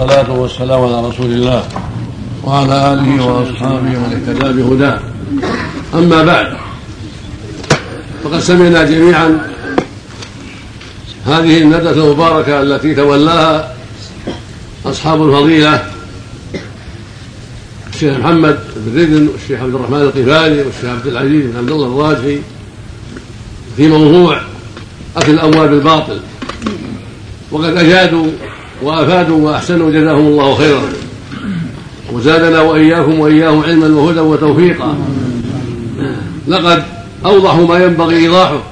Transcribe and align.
والصلاة 0.00 0.32
والسلام 0.32 0.84
على 0.84 1.08
رسول 1.08 1.26
الله 1.26 1.64
وعلى 2.44 2.92
آله 2.92 3.26
وأصحابه 3.26 3.76
ومن 3.76 4.24
اهتدى 4.28 4.62
بهداه. 4.62 5.00
أما 5.94 6.22
بعد 6.22 6.56
فقد 8.24 8.38
سمعنا 8.38 8.84
جميعا 8.84 9.50
هذه 11.26 11.62
الندة 11.62 11.90
المباركة 11.90 12.62
التي 12.62 12.94
تولاها 12.94 13.74
أصحاب 14.86 15.22
الفضيلة 15.22 15.84
الشيخ 17.92 18.18
محمد 18.18 18.58
بن 18.76 19.00
ردن 19.00 19.28
والشيخ 19.28 19.60
عبد 19.60 19.74
الرحمن 19.74 20.00
القفاري 20.00 20.62
والشيخ 20.62 20.84
عبد 20.84 21.06
العزيز 21.06 21.46
بن 21.46 21.56
عبد 21.56 21.70
الله 21.70 21.86
الراجحي 21.86 22.38
في 23.76 23.88
موضوع 23.88 24.40
أكل 25.16 25.32
الأموال 25.32 25.68
بالباطل. 25.68 26.20
وقد 27.52 27.76
أجادوا 27.76 28.26
وأفادوا 28.82 29.50
وأحسنوا 29.50 29.90
جزاهم 29.90 30.26
الله 30.26 30.54
خيرا. 30.54 30.82
وزادنا 32.12 32.60
وإياكم 32.60 33.20
وإياهم 33.20 33.62
علما 33.62 34.00
وهدى 34.00 34.20
وتوفيقا. 34.20 34.98
لقد 36.48 36.84
أوضحوا 37.24 37.66
ما 37.66 37.84
ينبغي 37.84 38.16
إيضاحه. 38.16 38.62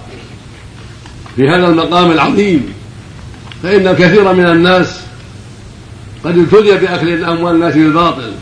في 1.37 1.49
هذا 1.49 1.67
المقام 1.67 2.11
العظيم 2.11 2.73
فإن 3.63 3.89
الكثير 3.89 4.33
من 4.33 4.47
الناس 4.47 5.01
قد 6.25 6.39
ابتلي 6.39 6.77
بأكل 6.77 7.25
أموال 7.25 7.55
الناس 7.55 7.75
بالباطل 7.75 8.33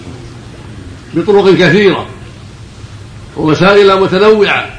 بطرق 1.15 1.55
كثيرة 1.55 2.07
ووسائل 3.37 4.01
متنوعة 4.01 4.71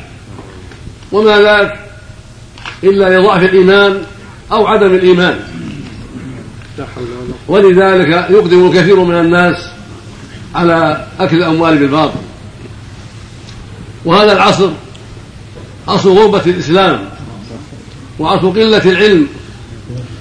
وما 1.12 1.41
ذاك 1.41 1.80
إلا 2.84 3.20
لضعف 3.20 3.44
الإيمان 3.44 4.04
أو 4.52 4.68
عدم 4.68 4.94
الإيمان. 4.94 5.40
ولذلك 7.48 8.08
يقدم 8.30 8.67
الكثير 8.67 9.04
من 9.04 9.16
الناس 9.16 9.55
على 10.55 11.05
أكل 11.20 11.38
الأموال 11.38 11.77
بالباطل. 11.77 12.20
وهذا 14.05 14.34
العصر 14.34 14.70
عصر 15.87 16.10
غربة 16.10 16.41
الإسلام 16.46 16.99
وعصر 18.20 18.49
قلة 18.49 18.91
العلم 18.91 19.27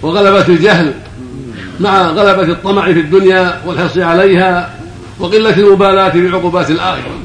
وغلبة 0.03 0.49
الجهل 0.49 0.95
مع 1.81 2.03
غلبة 2.03 2.53
الطمع 2.53 2.85
في 2.85 3.01
الدنيا 3.01 3.61
والحرص 3.67 3.99
عليها 3.99 4.75
وقلة 5.19 5.57
المبالاة 5.59 6.13
بعقوبات 6.15 6.71
الآخرة 6.71 7.21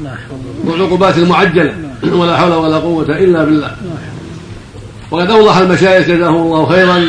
والعقوبات 0.64 1.18
المعجلة. 1.18 1.74
ولا 2.20 2.36
حول 2.36 2.52
ولا 2.52 2.76
قوة 2.76 3.04
إلا 3.04 3.44
بالله. 3.44 3.76
وقد 5.10 5.30
أوضح 5.30 5.56
المشايخ 5.56 6.06
جزاهم 6.06 6.36
الله 6.36 6.66
خيرا. 6.66 7.04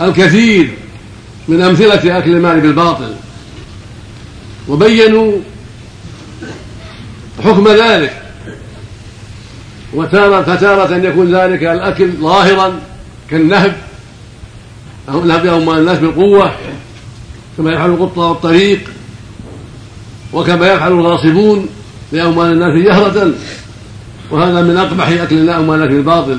الكثير 0.00 0.74
من 1.48 1.62
أمثلة 1.62 2.18
أكل 2.18 2.30
المال 2.30 2.60
بالباطل 2.60 3.14
وبينوا 4.68 5.32
حكم 7.44 7.68
ذلك 7.68 8.22
وتارة 9.94 10.42
فتارة 10.42 10.96
يكون 10.96 11.34
ذلك 11.34 11.62
الأكل 11.62 12.10
ظاهرا 12.12 12.80
كالنهب 13.30 13.76
أو 15.08 15.24
نهب 15.24 15.46
أموال 15.46 15.78
الناس 15.78 15.98
بالقوة 15.98 16.52
كما 17.56 17.72
يفعل 17.72 17.90
القطاع 17.90 18.30
الطريق 18.30 18.80
وكما 20.32 20.72
يفعل 20.72 20.92
الغاصبون 20.92 21.68
لأموال 22.12 22.52
الناس 22.52 22.86
جهرة 22.86 23.32
وهذا 24.30 24.62
من 24.62 24.76
أقبح 24.76 25.08
أكل 25.08 25.50
أموال 25.50 25.82
الناس 25.82 25.94
بالباطل. 25.94 26.38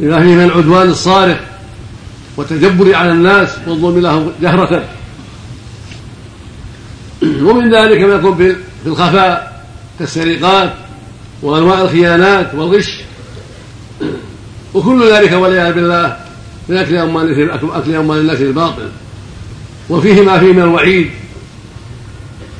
إذا 0.00 0.20
فيه 0.20 0.34
من 0.34 0.44
العدوان 0.44 0.88
الصارخ 0.88 1.36
والتجبر 2.36 2.94
على 2.94 3.12
الناس 3.12 3.58
والظلم 3.66 3.98
له 3.98 4.32
جهرة. 4.42 4.84
ومن 7.22 7.74
ذلك 7.74 8.00
ما 8.00 8.14
يكون 8.14 8.36
في 8.36 8.56
الخفاء 8.86 9.64
كالسرقات 9.98 10.74
وأنواع 11.42 11.82
الخيانات 11.82 12.54
والغش. 12.54 13.00
وكل 14.74 15.12
ذلك 15.12 15.32
والعياذ 15.32 15.74
بالله 15.74 16.16
من 16.68 16.76
أكل 16.76 16.96
أموال 16.96 17.50
اكل 17.50 17.94
اموال 17.94 18.18
الناس 18.18 18.38
بالباطل 18.38 18.90
وفيه 19.90 20.22
ما 20.22 20.38
فيه 20.38 20.52
من 20.52 20.62
الوعيد 20.62 21.10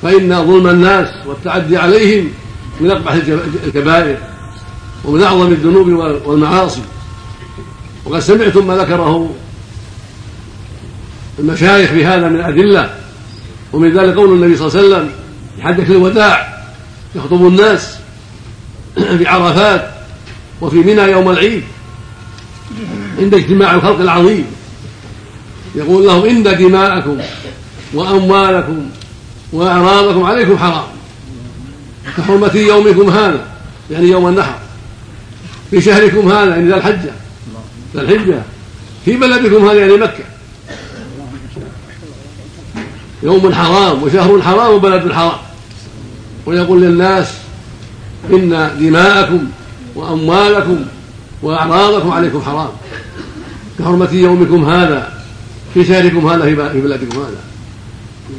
فإن 0.03 0.47
ظلم 0.47 0.67
الناس 0.67 1.09
والتعدي 1.27 1.77
عليهم 1.77 2.31
من 2.81 2.91
أقبح 2.91 3.13
الكبائر 3.67 4.19
ومن 5.05 5.23
أعظم 5.23 5.53
الذنوب 5.53 5.89
والمعاصي. 6.27 6.83
وقد 8.05 8.19
سمعتم 8.19 8.67
ما 8.67 8.77
ذكره 8.77 9.35
المشايخ 11.39 11.91
في 11.91 12.05
هذا 12.05 12.29
من 12.29 12.37
الأدلة 12.37 12.95
ومن 13.73 13.99
ذلك 13.99 14.17
قول 14.17 14.33
النبي 14.33 14.57
صلى 14.57 14.69
الله 14.69 14.97
عليه 14.97 15.09
وسلم 15.69 15.85
في 15.85 15.93
الوداع 15.93 16.65
يخطب 17.15 17.47
الناس 17.47 17.97
في 19.19 19.27
عرفات 19.27 19.91
وفي 20.61 20.77
منى 20.77 21.03
يوم 21.03 21.31
العيد 21.31 21.63
عند 23.19 23.35
اجتماع 23.35 23.75
الخلق 23.75 24.01
العظيم. 24.01 24.47
يقول 25.75 26.07
لهم 26.07 26.25
إن 26.25 26.43
دماءكم 26.43 27.19
وأموالكم 27.95 28.87
وأعراضكم 29.53 30.25
عليكم 30.25 30.59
حرام 30.59 30.87
كحرمة 32.17 32.57
يومكم 32.57 33.11
هذا 33.11 33.47
يعني 33.91 34.09
يوم 34.09 34.29
النحر 34.29 34.59
في 35.71 35.81
شهركم 35.81 36.33
هذا 36.33 36.51
يعني 36.51 36.69
ذا 36.69 36.77
الحجة 36.77 37.13
ذا 37.95 38.01
الحجة 38.01 38.43
في 39.05 39.17
بلدكم 39.17 39.69
هذا 39.69 39.81
يعني 39.81 39.97
مكة. 39.97 40.25
يوم 43.25 43.55
حرام 43.55 44.03
وشهر 44.03 44.43
حرام 44.43 44.75
وبلد 44.75 45.13
حرام 45.13 45.39
ويقول 46.47 46.83
للناس 46.83 47.27
إن 48.31 48.71
دماءكم 48.81 49.45
وأموالكم 49.95 50.77
وأعراضكم 51.43 52.11
عليكم 52.11 52.43
حرام. 52.43 52.69
كحرمة 53.79 54.13
يومكم 54.13 54.65
هذا 54.65 55.13
في 55.75 55.85
شهركم 55.85 56.27
هذا 56.27 56.45
في 56.45 56.81
بلدكم 56.81 57.19
هذا. 57.19 57.41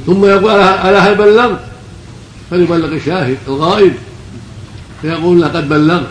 ثم 0.05 0.25
يقول 0.25 0.51
ألا 0.51 0.99
هل 0.99 1.15
بلغت؟ 1.15 1.59
فليبلغ 2.51 2.93
الشاهد 2.93 3.37
الغائب. 3.47 3.93
فيقول 5.01 5.41
لقد 5.41 5.69
بلغت. 5.69 6.07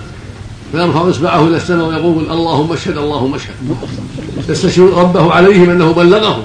فيرفع 0.73 1.11
إصبعه 1.11 1.47
إلى 1.47 1.57
السماء 1.57 1.89
ويقول 1.89 2.31
اللهم 2.31 2.73
اشهد 2.73 2.97
اللهم 2.97 3.35
اشهد. 3.35 3.55
يستشهد 4.49 4.93
ربه 4.93 5.33
عليهم 5.33 5.71
انه 5.71 5.93
بلغهم 5.93 6.43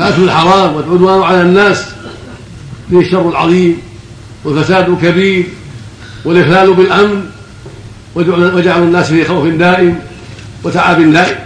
فاكل 0.00 0.24
الحرام 0.24 0.74
والعدوان 0.74 1.22
على 1.22 1.42
الناس 1.42 1.84
فيه 2.90 2.98
الشر 2.98 3.28
العظيم 3.28 3.78
والفساد 4.44 4.88
الكبير 4.88 5.44
والإخلال 6.24 6.74
بالأمن 6.74 7.24
وجعل 8.14 8.82
الناس 8.82 9.08
في 9.08 9.24
خوف 9.24 9.46
دائم 9.46 9.98
وتعب 10.64 11.12
دائم. 11.12 11.38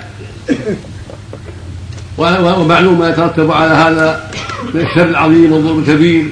ومعلوم 2.19 2.99
ما 2.99 3.09
يترتب 3.09 3.53
على 3.53 3.71
هذا 3.71 4.31
من 4.75 4.81
الشر 4.81 5.09
العظيم 5.09 5.53
والظلم 5.53 5.79
الكبير 5.79 6.31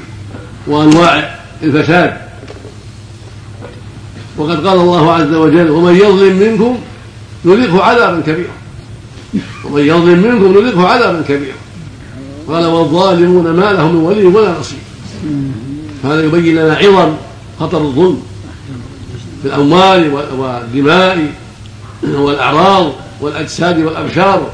وأنواع 0.67 1.35
الفساد. 1.63 2.17
وقد 4.37 4.67
قال 4.67 4.79
الله 4.79 5.13
عز 5.13 5.35
وجل 5.35 5.71
ومن 5.71 5.97
يظلم 5.97 6.37
منكم 6.37 6.79
نذقه 7.45 7.85
عذابا 7.85 8.21
كبيرا. 8.21 8.53
ومن 9.65 9.87
يظلم 9.87 10.19
منكم 10.19 10.65
نذقه 10.65 10.89
عذابا 10.89 11.23
كبيرا. 11.29 11.62
قال 12.53 12.67
والظالمون 12.67 13.51
ما 13.51 13.73
لهم 13.73 13.95
من 13.95 14.03
ولي 14.03 14.25
ولا 14.25 14.55
نصير. 14.61 14.79
هذا 16.05 16.25
يبين 16.25 16.57
لنا 16.57 16.75
عظم 16.75 17.13
خطر 17.61 17.79
الظلم 17.79 18.23
في 19.43 19.49
الأموال 19.49 20.15
والدماء 20.39 21.33
والأعراض 22.03 22.93
والأجساد 23.21 23.79
والأبشار. 23.79 24.51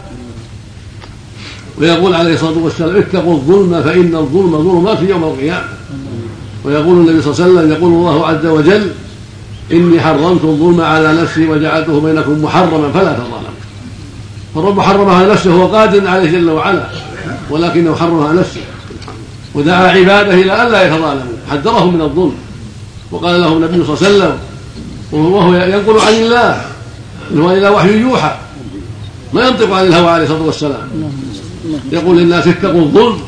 ويقول 1.78 2.14
عليه 2.14 2.34
الصلاة 2.34 2.58
والسلام 2.58 2.96
اتقوا 2.96 3.34
الظلم 3.34 3.82
فإن 3.82 4.14
الظلم 4.16 4.50
ظلمات 4.50 5.02
يوم 5.02 5.24
القيامة. 5.24 5.68
ويقول 6.64 6.98
النبي 6.98 7.22
صلى 7.22 7.32
الله 7.32 7.44
عليه 7.44 7.52
وسلم 7.54 7.72
يقول 7.72 7.92
الله 7.92 8.26
عز 8.26 8.46
وجل 8.46 8.90
إني 9.72 10.00
حرمت 10.00 10.44
الظلم 10.44 10.80
على 10.80 11.22
نفسي 11.22 11.48
وجعلته 11.48 12.00
بينكم 12.00 12.42
محرما 12.42 12.92
فلا 12.92 13.12
تظلموا. 13.12 13.58
فالرب 14.54 14.80
حرم 14.80 15.08
على 15.08 15.32
نفسه 15.32 15.56
وهو 15.56 15.76
قادر 15.76 16.08
عليه 16.08 16.30
جل 16.30 16.50
وعلا. 16.50 16.88
ولكنه 17.50 17.94
حرم 17.94 18.26
على 18.26 18.40
نفسه 18.40 18.60
ودعا 19.54 19.88
عباده 19.88 20.34
إلى 20.34 20.62
الا 20.66 20.86
يتظالموا. 20.86 21.32
حذرهم 21.50 21.94
من 21.94 22.00
الظلم. 22.00 22.34
وقال 23.10 23.40
لهم 23.40 23.56
النبي 23.56 23.84
صلى 23.84 23.96
الله 23.96 24.06
عليه 24.06 24.16
وسلم 24.16 24.38
وهو 25.12 25.54
ينقل 25.54 26.00
عن 26.00 26.12
الله 26.12 26.64
ان 27.30 27.40
هو 27.40 27.50
إلى 27.50 27.68
وحي 27.68 28.00
يوحى. 28.00 28.38
ما 29.32 29.48
ينطق 29.48 29.72
عن 29.72 29.86
الهوى 29.86 30.10
عليه 30.10 30.24
الصلاة 30.24 30.42
والسلام. 30.42 30.88
يقول 31.92 32.18
للناس 32.18 32.46
اتقوا 32.46 32.80
الظلم 32.80 33.20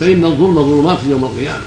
فإن 0.00 0.24
الظلم 0.24 0.54
ظلمات 0.54 0.98
يوم 1.08 1.24
القيامة. 1.24 1.64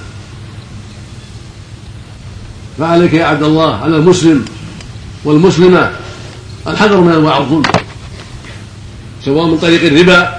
فعليك 2.80 3.14
يا 3.14 3.26
عبد 3.26 3.44
الله 3.44 3.76
على 3.76 3.96
المسلم 3.96 4.46
والمسلمة 5.26 5.92
الحذر 6.68 7.02
من 7.02 7.12
أنواع 7.12 7.38
الظلم 7.38 7.64
سواء 9.26 9.46
من 9.46 9.58
طريق 9.58 9.84
الربا 9.84 10.39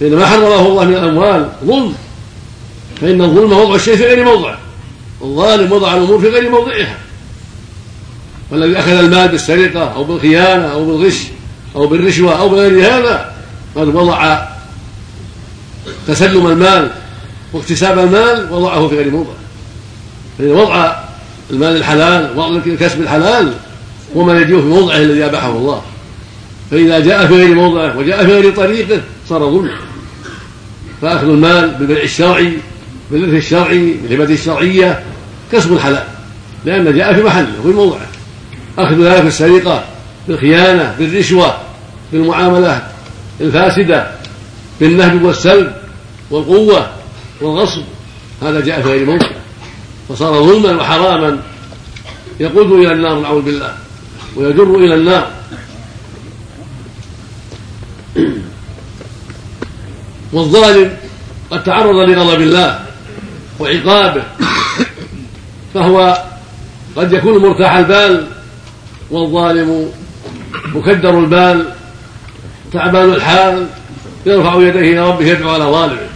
فإن 0.00 0.16
ما 0.16 0.26
حرمه 0.26 0.66
الله 0.66 0.84
من 0.84 0.94
الأموال 0.94 1.48
ظلم. 1.64 1.94
فإن 3.00 3.22
الظلم 3.22 3.52
وضع 3.52 3.74
الشيء 3.74 3.96
في 3.96 4.04
غير 4.04 4.24
موضعه 4.24 4.58
الظالم 5.22 5.72
وضع 5.72 5.94
الأمور 5.94 6.20
في 6.20 6.28
غير 6.28 6.50
موضعها. 6.50 6.96
والذي 8.50 8.78
أخذ 8.78 8.90
المال 8.90 9.28
بالسرقة 9.28 9.84
أو 9.94 10.04
بالخيانة 10.04 10.64
أو 10.64 10.86
بالغش 10.86 11.22
أو 11.76 11.86
بالرشوة 11.86 12.38
أو 12.38 12.48
بغير 12.48 12.86
هذا 12.86 13.32
قد 13.76 13.94
وضع 13.94 14.46
تسلم 16.08 16.46
المال 16.46 16.90
واكتساب 17.52 17.98
المال 17.98 18.52
وضعه 18.52 18.88
في 18.88 18.96
غير 18.96 19.10
موضعه 19.10 19.36
فإن 20.38 20.50
وضع 20.50 20.96
المال 21.50 21.76
الحلال 21.76 22.38
وضع 22.38 22.60
الكسب 22.66 23.00
الحلال 23.00 23.52
هو 24.16 24.24
ما 24.24 24.40
يجيء 24.40 24.60
في 24.60 24.66
موضعه 24.66 24.96
الذي 24.96 25.24
أباحه 25.24 25.50
الله. 25.50 25.82
فإذا 26.70 27.00
جاء 27.00 27.26
في 27.26 27.34
غير 27.34 27.54
موضعه 27.54 27.98
وجاء 27.98 28.26
في 28.26 28.32
غير 28.32 28.56
طريقه 28.56 29.00
صار 29.28 29.50
ظلما 29.50 29.76
فأخذ 31.02 31.28
المال 31.28 31.70
بالبيع 31.70 32.02
الشرعي 32.02 32.52
بالإرث 33.10 33.34
الشرعي 33.34 33.92
بالهبة 34.02 34.34
الشرعية 34.34 35.02
كسب 35.52 35.78
حلال 35.78 36.04
لأن 36.64 36.96
جاء 36.96 37.14
في 37.14 37.22
محله 37.22 37.60
وفي 37.60 37.68
موضعه 37.68 38.06
أخذ 38.78 39.02
ذلك 39.02 39.20
في 39.20 39.28
السرقة 39.28 39.84
بالخيانة 40.28 40.94
بالرشوة 40.98 41.56
بالمعاملة 42.12 42.88
الفاسدة 43.40 44.10
بالنهب 44.80 45.22
والسلب 45.22 45.72
والقوة 46.30 46.90
والغصب. 47.40 47.82
هذا 48.42 48.60
جاء 48.60 48.82
في 48.82 48.88
غير 48.88 49.06
موضعه 49.06 49.30
فصار 50.08 50.42
ظلما 50.42 50.76
وحراما 50.76 51.38
يقود 52.40 52.72
إلى 52.72 52.92
النار 52.92 53.20
نعوذ 53.20 53.42
بالله 53.42 53.74
ويجر 54.36 54.74
إلى 54.74 54.94
النار. 54.94 55.30
والظالم 60.36 60.90
قد 61.50 61.64
تعرض 61.64 62.10
لغضب 62.10 62.40
الله 62.40 62.80
وعقابه 63.58 64.22
فهو 65.74 66.24
قد 66.96 67.12
يكون 67.12 67.42
مرتاح 67.42 67.74
البال 67.74 68.26
والظالم 69.10 69.90
مكدر 70.74 71.18
البال 71.18 71.72
تعبان 72.72 73.12
الحال 73.12 73.66
يرفع 74.26 74.54
يديه 74.54 74.80
إلى 74.80 75.08
ربه 75.08 75.26
يدعو 75.26 75.50
على 75.50 75.64
ظالمه. 75.64 76.06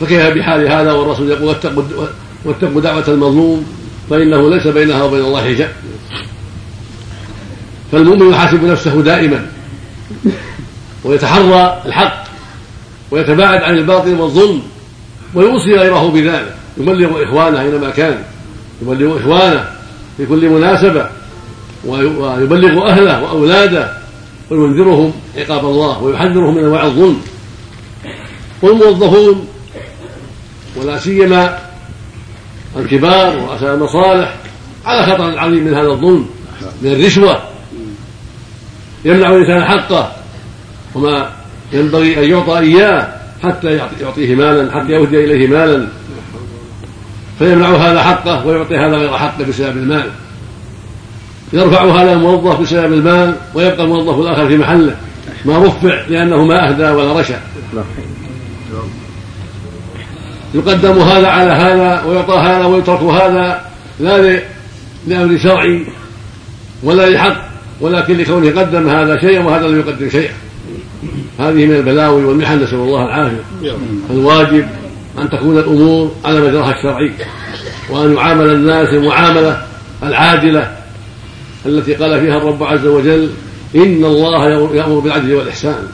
فكيف 0.00 0.26
بحال 0.26 0.68
هذا 0.72 0.92
والرسول 0.92 1.30
يقول 1.30 1.44
واتقوا 1.44 1.82
واتقوا 2.44 2.80
دعوة 2.80 3.04
المظلوم 3.08 3.66
فإنه 4.10 4.50
ليس 4.50 4.66
بينها 4.66 5.02
وبين 5.02 5.24
الله 5.24 5.54
حجاب 5.54 5.72
فالمؤمن 7.92 8.30
يحاسب 8.30 8.64
نفسه 8.64 9.02
دائما 9.02 9.46
ويتحرى 11.04 11.82
الحق. 11.86 12.29
ويتباعد 13.10 13.62
عن 13.62 13.74
الباطل 13.74 14.14
والظلم 14.14 14.62
ويوصي 15.34 15.70
غيره 15.70 16.10
بذلك 16.10 16.54
يبلغ 16.76 17.24
إخوانه 17.24 17.60
أينما 17.60 17.90
كان 17.90 18.22
يبلغ 18.82 19.20
إخوانه 19.20 19.64
في 20.16 20.26
كل 20.26 20.48
مناسبة 20.48 21.08
ويبلغ 21.84 22.88
أهله 22.88 23.22
وأولاده 23.22 23.92
وينذرهم 24.50 25.12
عقاب 25.36 25.64
الله 25.64 26.02
ويحذرهم 26.02 26.54
من 26.54 26.64
أنواع 26.64 26.84
الظلم. 26.84 27.20
والموظفون 28.62 29.46
ولا 30.76 30.98
سيما 30.98 31.58
الكبار 32.76 33.38
ورؤساء 33.38 33.74
المصالح 33.74 34.34
على 34.84 35.12
خطر 35.12 35.38
عظيم 35.38 35.64
من 35.64 35.74
هذا 35.74 35.88
الظلم 35.88 36.26
من 36.82 36.92
الرشوة. 36.92 37.42
يمنع 39.04 39.30
الإنسان 39.30 39.64
حقه 39.64 40.12
وما 40.94 41.39
ينبغي 41.72 42.24
أن 42.24 42.30
يعطى 42.30 42.58
إياه 42.58 43.08
حتى 43.42 43.80
يعطيه 44.00 44.34
مالا 44.34 44.80
حتى 44.80 44.92
يهدي 44.92 45.24
إليه 45.24 45.46
مالا. 45.46 45.86
فيمنع 47.38 47.68
هذا 47.68 48.02
حقه 48.02 48.46
ويعطي 48.46 48.76
هذا 48.76 48.96
غير 48.96 49.18
حقه 49.18 49.44
بسبب 49.44 49.76
المال. 49.76 50.10
يرفع 51.52 51.84
هذا 51.84 52.12
الموظف 52.12 52.60
بسبب 52.60 52.92
المال 52.92 53.34
ويبقى 53.54 53.84
الموظف 53.84 54.18
الآخر 54.18 54.48
في 54.48 54.56
محله. 54.56 54.96
ما 55.44 55.58
رفع 55.58 56.00
لأنه 56.08 56.44
ما 56.44 56.68
أهدى 56.68 56.82
ولا 56.82 57.20
رشا 57.20 57.40
يقدم 60.54 60.98
هذا 60.98 61.28
على 61.28 61.50
هذا 61.50 62.04
ويعطى 62.04 62.34
هذا 62.34 62.64
ويترك 62.64 63.02
هذا 63.02 63.60
لا 64.00 64.40
لأمر 65.06 65.38
شرعي 65.38 65.86
ولا 66.82 67.10
لحق 67.10 67.50
ولكن 67.80 68.16
لكونه 68.16 68.60
قدم 68.60 68.88
هذا 68.88 69.20
شيئا 69.20 69.40
وهذا 69.40 69.66
لم 69.66 69.78
يقدم 69.78 70.10
شيئا. 70.10 70.32
هذه 71.40 71.66
من 71.66 71.76
البلاوي 71.76 72.24
والمحن 72.24 72.62
نسأل 72.62 72.74
الله 72.74 73.04
العافية. 73.04 73.42
فالواجب 74.08 74.68
أن 75.18 75.30
تكون 75.30 75.58
الأمور 75.58 76.14
على 76.24 76.40
مجراها 76.40 76.78
الشرعي 76.78 77.12
وأن 77.90 78.14
يعامل 78.14 78.50
الناس 78.50 78.88
المعاملة 78.88 79.66
العادلة 80.02 80.76
التي 81.66 81.94
قال 81.94 82.20
فيها 82.20 82.36
الرب 82.36 82.62
عز 82.62 82.86
وجل 82.86 83.30
إن 83.74 84.04
الله 84.04 84.48
يأمر 84.76 84.98
بالعدل 84.98 85.34
والإحسان 85.34 85.86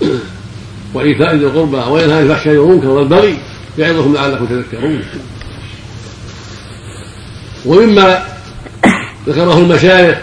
وإيتاء 0.94 1.34
ذي 1.36 1.46
القربى 1.46 1.76
وينهى 1.76 2.16
عن 2.16 2.22
الفحشاء 2.22 2.56
والمنكر 2.56 2.88
والبغي 2.88 3.38
يعظكم 3.78 4.14
لعلكم 4.14 4.46
تذكرون. 4.46 5.02
ومما 7.66 8.26
ذكره 9.28 9.58
المشايخ 9.58 10.18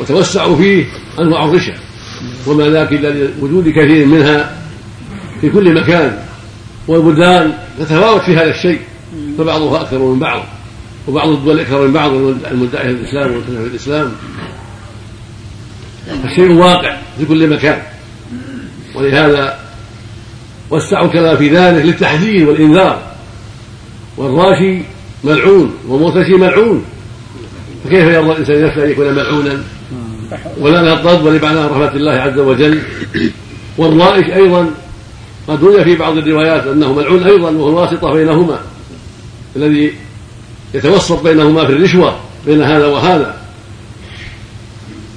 وتوسعوا 0.00 0.56
فيه 0.56 0.86
أنواع 1.18 1.44
الرشا. 1.44 1.87
وما 2.48 2.68
ذاك 2.68 2.92
إلا 2.92 3.30
لوجود 3.40 3.68
كثير 3.68 4.06
منها 4.06 4.58
في 5.40 5.50
كل 5.50 5.74
مكان. 5.74 6.18
والبلدان 6.88 7.52
تتفاوت 7.78 8.22
في 8.22 8.36
هذا 8.36 8.50
الشيء 8.50 8.80
فبعضها 9.38 9.82
أكثر 9.82 9.98
من 9.98 10.18
بعض 10.18 10.42
وبعض 11.08 11.28
الدول 11.28 11.60
أكثر 11.60 11.86
من 11.86 11.92
بعض 11.92 12.10
المدعي 12.50 12.90
الإسلام 12.90 13.32
والمدعي 13.32 13.64
في 13.64 13.70
الإسلام. 13.70 14.12
الشيء 16.24 16.52
واقع 16.52 16.96
في 17.18 17.24
كل 17.24 17.50
مكان. 17.50 17.82
ولهذا 18.94 19.58
وسعوا 20.70 21.06
الكلام 21.06 21.36
في 21.36 21.48
ذلك 21.48 21.84
للتحذير 21.84 22.48
والإنذار. 22.48 23.02
والراشي 24.16 24.82
ملعون 25.24 25.74
والمرتشي 25.88 26.32
ملعون. 26.32 26.84
فكيف 27.84 28.04
يرضى 28.04 28.32
الإنسان 28.32 28.64
نفسه 28.64 28.84
أن 28.84 28.90
يكون 28.90 29.14
ملعونا؟ 29.14 29.62
ولا 30.60 30.92
يضطر 30.92 31.26
ولمعنى 31.26 31.64
رحمة 31.64 31.92
الله 31.92 32.12
عز 32.12 32.38
وجل. 32.38 32.82
والرائش 33.78 34.30
أيضا 34.30 34.70
قد 35.48 35.64
روي 35.64 35.84
في 35.84 35.96
بعض 35.96 36.16
الروايات 36.16 36.66
أنه 36.66 36.92
ملعون 36.92 37.22
أيضا 37.22 37.50
وهو 37.50 37.68
الواسطة 37.68 38.12
بينهما 38.12 38.60
الذي 39.56 39.92
يتوسط 40.74 41.22
بينهما 41.22 41.66
في 41.66 41.72
الرشوة 41.72 42.20
بين 42.46 42.62
هذا 42.62 42.86
وهذا. 42.86 43.36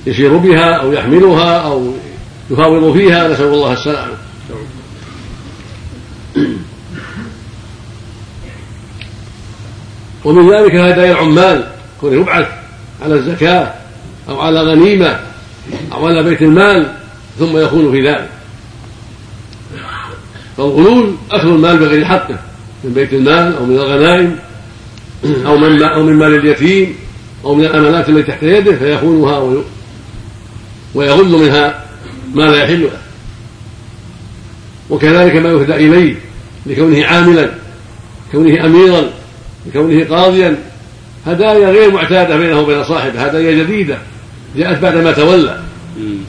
يسير 0.06 0.38
بها 0.38 0.74
أو 0.74 0.94
يحملها 0.94 1.58
أو 1.58 1.94
يفاوض 2.51 2.98
فيها 2.98 3.27
نسأل 3.27 3.46
الله 3.46 3.74
السلامة. 3.74 4.18
ومن 10.25 10.53
ذلك 10.53 10.75
هدايا 10.75 11.12
العمال 11.12 11.68
كونه 12.01 12.22
يبعث 12.22 12.48
على 13.01 13.15
الزكاة 13.15 13.74
أو 14.31 14.41
على 14.41 14.61
غنيمة 14.61 15.19
أو 15.91 16.07
على 16.07 16.23
بيت 16.23 16.41
المال 16.41 16.93
ثم 17.39 17.57
يكون 17.57 17.91
في 17.91 18.07
ذلك. 18.07 18.29
فالغلول 20.57 21.15
أخذ 21.31 21.47
المال 21.47 21.77
بغير 21.77 22.05
حقه 22.05 22.39
من 22.83 22.93
بيت 22.93 23.13
المال 23.13 23.55
أو 23.57 23.65
من 23.65 23.75
الغنائم 23.75 24.39
أو 25.45 25.57
من 25.57 25.83
أو 25.83 26.03
من 26.03 26.13
مال 26.13 26.35
اليتيم 26.35 26.95
أو 27.45 27.55
من 27.55 27.65
الأمانات 27.65 28.09
التي 28.09 28.31
تحت 28.31 28.43
يده 28.43 28.75
فيخونها 28.75 29.63
ويغل 30.95 31.31
منها 31.31 31.85
ما 32.33 32.43
لا 32.43 32.63
يحل 32.63 32.81
له 32.81 33.01
وكذلك 34.89 35.35
ما 35.35 35.50
يهدى 35.50 35.75
إليه 35.75 36.15
لكونه 36.65 37.05
عاملا 37.05 37.51
كونه 38.31 38.65
أميرا 38.65 39.09
لكونه 39.65 40.03
قاضيا. 40.03 40.57
هدايا 41.25 41.69
غير 41.69 41.91
معتادة 41.91 42.38
بينه 42.38 42.59
وبين 42.59 42.83
صاحبه 42.83 43.21
هدايا 43.21 43.63
جديدة. 43.63 43.97
جاءت 44.55 44.79
بعدما 44.79 45.12
تولى. 45.12 45.60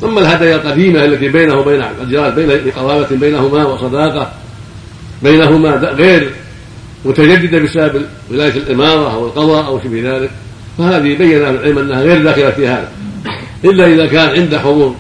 ثم 0.01 0.19
الهدايا 0.19 0.57
القديمة 0.57 1.05
التي 1.05 1.29
بينه 1.29 1.55
وبين 1.55 1.83
الجيران 2.03 2.35
بين 2.35 2.51
قرابة 2.77 3.17
بينهما 3.17 3.65
وصداقة 3.65 4.33
بينهما 5.23 5.71
غير 5.71 6.31
متجددة 7.05 7.59
بسبب 7.59 8.03
ولاية 8.31 8.57
الإمارة 8.57 9.15
أو 9.15 9.27
القضاء 9.27 9.67
أو 9.67 9.81
شبه 9.81 10.17
ذلك. 10.17 10.31
فهذه 10.79 11.17
بين 11.17 11.43
أهل 11.43 11.55
العلم 11.55 11.79
أنها 11.79 12.03
غير 12.03 12.23
داخلة 12.23 12.51
في 12.51 12.67
هذا. 12.67 12.89
إلا 13.65 13.87
إذا 13.87 14.07
كان 14.07 14.29
عنده 14.29 14.59
حضور 14.59 14.95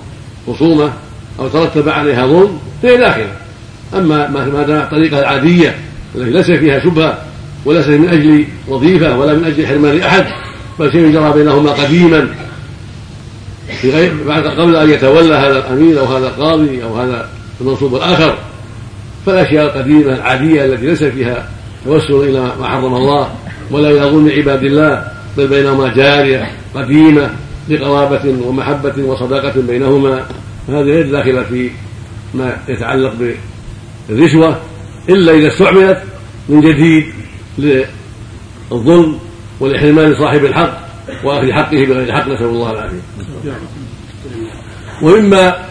خصومة 0.46 0.92
أو 1.38 1.48
ترتب 1.48 1.88
عليها 1.88 2.26
ظلم 2.26 2.58
فهي 2.82 2.96
داخلة. 2.96 3.32
أما 3.94 4.28
ما 4.30 4.64
دام 4.68 4.78
الطريقة 4.78 5.18
العادية 5.18 5.74
التي 6.14 6.30
ليس 6.30 6.50
فيها 6.50 6.84
شبهة 6.84 7.18
وليس 7.64 7.86
من 7.86 8.08
أجل 8.08 8.44
وظيفة 8.68 9.18
ولا 9.18 9.34
من 9.34 9.44
أجل 9.44 9.66
حرمان 9.66 10.00
أحد 10.00 10.24
بل 10.78 10.92
شيء 10.92 11.12
جرى 11.12 11.32
بينهما 11.32 11.70
قديما 11.70 12.28
في 13.80 13.90
غير 13.90 14.12
بعد 14.26 14.46
قبل 14.46 14.76
أن 14.76 14.90
يتولى 14.90 15.34
هذا 15.34 15.58
الأمير 15.58 16.00
أو 16.00 16.04
هذا 16.04 16.26
القاضي 16.26 16.84
أو 16.84 16.96
هذا 16.96 17.28
المنصوب 17.60 17.94
الآخر. 17.94 18.38
فالأشياء 19.26 19.64
القديمة 19.64 20.14
العادية 20.14 20.64
التي 20.64 20.86
ليس 20.86 21.04
فيها 21.04 21.48
توسل 21.84 22.14
إلى 22.14 22.52
ما 22.60 22.68
حرم 22.68 22.94
الله 22.94 23.30
ولا 23.70 23.90
إلى 23.90 24.00
ظلم 24.00 24.30
عباد 24.36 24.64
الله 24.64 25.04
بل 25.36 25.46
بينهما 25.46 25.94
جارية 25.94 26.50
قديمة 26.74 27.30
لقرابة 27.68 28.34
ومحبة 28.46 29.04
وصداقة 29.04 29.60
بينهما. 29.60 30.26
فهذه 30.68 30.84
غير 30.84 31.10
داخلة 31.10 31.42
في 31.42 31.70
ما 32.34 32.56
يتعلق 32.68 33.14
بالرشوة 34.08 34.56
إلا 35.08 35.32
إذا 35.34 35.48
استعملت 35.48 36.02
من 36.48 36.60
جديد 36.60 37.04
للظلم 37.58 39.18
والإحرمان 39.60 40.14
صاحب 40.14 40.44
الحق. 40.44 40.81
وأخذ 41.24 41.52
حقه 41.52 41.84
بغير 41.86 42.12
حق 42.12 42.28
نسأل 42.28 42.46
الله 42.46 42.70
العافية. 42.70 43.00
ومما 45.02 45.66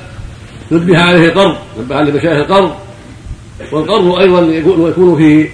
نبه 0.71 1.01
عليه 1.01 1.29
قرض 1.29 1.57
نبه 1.79 1.95
عليه 1.95 2.13
مشايخ 2.13 2.37
القرض 2.37 2.75
والقرض 3.71 4.19
أيضا 4.19 4.41
يكون 4.89 5.17
فيه 5.17 5.49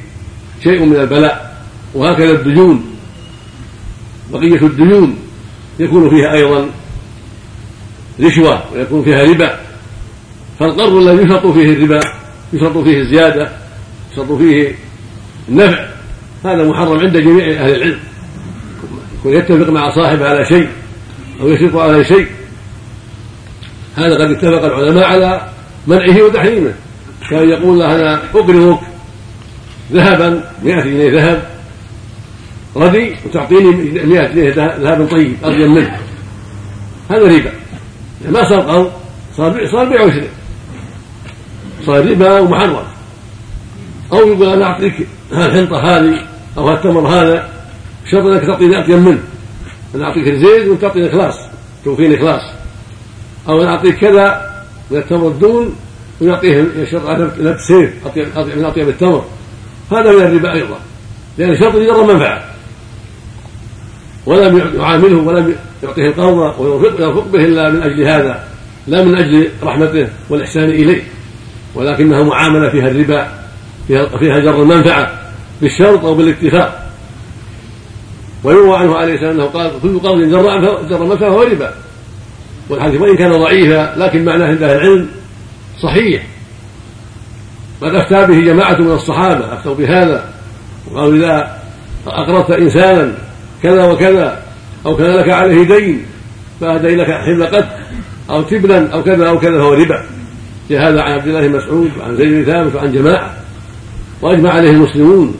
شيء 0.63 0.85
من 0.85 0.95
البلاء 0.95 1.63
وهكذا 1.93 2.31
الدجون 2.31 2.85
بقية 4.31 4.61
الديون 4.61 5.17
يكون 5.79 6.09
فيها 6.09 6.33
أيضا 6.33 6.69
رشوة 8.19 8.63
ويكون 8.73 9.03
فيها 9.03 9.23
ربا. 9.23 9.59
فالقرض 10.59 10.93
الذي 10.93 11.25
يشرط 11.25 11.47
فيه 11.47 11.73
الربا 11.73 11.99
يشرط 12.53 12.77
فيه 12.77 13.01
الزيادة 13.01 13.51
يشرط 14.13 14.31
فيه 14.31 14.75
النفع 15.49 15.87
هذا 16.45 16.69
محرم 16.69 16.99
عند 16.99 17.17
جميع 17.17 17.45
أهل 17.45 17.75
العلم. 17.75 17.99
يكون 19.33 19.57
يتفق 19.57 19.69
مع 19.69 19.95
صاحبه 19.95 20.29
على 20.29 20.45
شيء 20.45 20.69
أو 21.41 21.49
يشرط 21.49 21.75
على 21.75 22.03
شيء. 22.03 22.27
هذا 23.95 24.15
قد 24.15 24.31
اتفق 24.31 24.65
العلماء 24.65 25.05
على 25.05 25.49
منعه 25.87 26.21
وتحريمه. 26.21 26.73
كان 27.29 27.49
يقول 27.49 27.79
له 27.79 27.95
أنا 27.95 28.21
أقرضك 28.33 28.79
ذهبا 29.91 30.43
100 30.63 30.83
جنيه 30.83 31.11
ذهب 31.11 31.43
ردي 32.75 33.15
وتعطيني 33.25 33.71
100 34.05 34.27
جنيه 34.27 34.49
ذهب 34.55 35.07
طيب 35.11 35.35
أرجى 35.45 35.67
منه. 35.67 35.99
هذا 37.11 37.21
ربا. 37.21 37.51
ما 38.29 38.49
صار 38.49 38.59
قرض 38.59 38.91
صار 39.37 39.67
صار 39.71 39.85
بيع 39.85 40.01
وشراء. 40.01 40.29
صار 41.85 42.11
ربا 42.11 42.39
ومحرم. 42.39 42.83
أو 44.13 44.27
يقول 44.27 44.49
أنا 44.49 44.65
أعطيك 44.65 45.07
الحنطة 45.31 45.77
هذه 45.77 46.19
أو 46.57 46.69
هالتمر 46.69 47.07
هذا 47.07 47.56
شرط 48.11 48.25
أنك 48.25 48.45
تعطيني 48.45 48.83
أطيب 48.83 48.95
منه. 48.95 49.19
أنا 49.95 50.05
أعطيك 50.05 50.27
الزيت 50.27 50.67
وأنت 50.67 50.81
تعطيني 50.81 51.09
إخلاص 51.09 51.35
توفيني 51.85 52.15
إخلاص. 52.15 52.41
أو 53.49 53.61
أنا 53.61 53.69
أعطيك 53.69 53.95
كذا 53.95 54.51
من 54.91 54.97
التمر 54.97 55.27
الدون 55.27 55.75
ويعطيه 56.21 56.65
يشرط 56.77 57.05
على 57.05 57.57
سيف 57.67 58.07
أطيب 58.07 58.27
من 58.57 58.65
أطيب 58.65 58.89
التمر. 58.89 59.25
هذا 59.91 60.11
من 60.11 60.21
الربا 60.21 60.53
أيضا. 60.53 60.79
لأن 61.37 61.57
شرط 61.57 61.75
يجر 61.75 62.13
منفعة. 62.13 62.43
ولم 64.25 64.71
يعامله 64.79 65.17
ولم 65.17 65.55
يعطيه 65.83 66.07
القرض 66.07 66.59
ويرفق 66.59 67.27
به 67.27 67.45
إلا 67.45 67.69
من 67.69 67.83
أجل 67.83 68.03
هذا 68.03 68.47
لا 68.87 69.03
من 69.03 69.17
أجل 69.17 69.49
رحمته 69.63 70.07
والإحسان 70.29 70.69
إليه. 70.69 71.01
ولكنها 71.75 72.23
معاملة 72.23 72.69
فيها 72.69 72.87
الربا 72.87 73.27
فيها, 73.87 74.17
فيها 74.17 74.39
جر 74.39 74.61
المنفعة 74.61 75.19
بالشرط 75.61 76.05
أو 76.05 76.15
بالاتفاق. 76.15 76.86
ويروى 78.43 78.77
عنه 78.77 78.95
عليه 78.95 79.13
السلام 79.13 79.39
أنه 79.39 79.45
قال 79.45 79.71
كل 79.81 79.99
قرض 79.99 80.17
جر 80.17 80.59
جر 80.89 81.03
منفعة 81.03 81.29
فهو 81.29 81.43
ربا. 81.43 81.73
والحديث 82.69 83.01
وإن 83.01 83.15
كان 83.15 83.31
ضعيفا 83.31 83.93
لكن 83.97 84.25
معناه 84.25 84.47
عند 84.47 84.63
أهل 84.63 84.75
العلم 84.75 85.09
صحيح. 85.83 86.23
قد 87.81 87.95
أفتى 87.95 88.25
به 88.25 88.39
جماعة 88.39 88.75
من 88.75 88.91
الصحابة 88.91 89.53
أفتوا 89.53 89.75
بهذا 89.75 90.29
وقالوا 90.91 91.15
إذا 91.15 91.57
أقرضت 92.07 92.51
إنسانا 92.51 93.13
كذا 93.63 93.85
وكذا 93.85 94.43
أو 94.85 94.97
كان 94.97 95.11
لك 95.11 95.29
عليه 95.29 95.63
دين 95.63 96.05
فأهدي 96.61 96.95
لك 96.95 97.11
حلقت 97.11 97.67
أو 98.29 98.41
تبلا 98.41 98.93
أو 98.93 99.03
كذا 99.03 99.29
أو 99.29 99.39
كذا 99.39 99.57
فهو 99.57 99.73
ربا. 99.73 100.03
جاء 100.69 100.89
هذا 100.89 101.01
عن 101.01 101.11
عبد 101.11 101.27
الله 101.27 101.47
بن 101.47 101.57
مسعود 101.57 101.91
وعن 101.99 102.17
زيد 102.17 102.33
بن 102.33 102.43
ثابت 102.43 102.75
وعن 102.75 102.91
جماعة. 102.91 103.33
وأجمع 104.21 104.49
عليه 104.49 104.69
المسلمون 104.69 105.35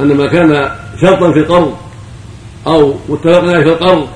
أن 0.00 0.16
ما 0.16 0.26
كان 0.26 0.70
شرطا 1.00 1.32
في 1.32 1.38
القرض 1.38 1.76
أو 2.66 2.94
متفق 3.08 3.42
عليه 3.42 3.64
في 3.64 3.68
القرض 3.68 4.08